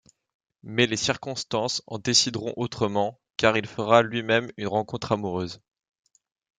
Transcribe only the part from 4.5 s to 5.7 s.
une rencontre amoureuse.